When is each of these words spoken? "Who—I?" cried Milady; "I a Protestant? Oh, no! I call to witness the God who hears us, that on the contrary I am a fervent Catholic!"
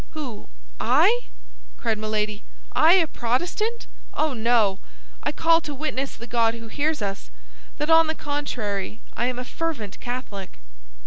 "Who—I?" 0.13 1.21
cried 1.77 1.99
Milady; 1.99 2.41
"I 2.75 2.93
a 2.93 3.05
Protestant? 3.05 3.85
Oh, 4.15 4.33
no! 4.33 4.79
I 5.21 5.31
call 5.31 5.61
to 5.61 5.75
witness 5.75 6.15
the 6.15 6.25
God 6.25 6.55
who 6.55 6.69
hears 6.69 7.03
us, 7.03 7.29
that 7.77 7.91
on 7.91 8.07
the 8.07 8.15
contrary 8.15 8.99
I 9.15 9.27
am 9.27 9.37
a 9.37 9.45
fervent 9.45 9.99
Catholic!" 9.99 10.57